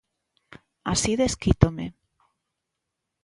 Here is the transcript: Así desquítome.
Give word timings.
Así 0.93 1.11
desquítome. 1.23 1.85